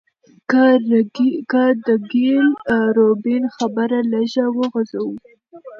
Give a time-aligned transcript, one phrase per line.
[1.51, 2.47] که د ګيل
[2.97, 5.15] روبين خبره لږه وغزوو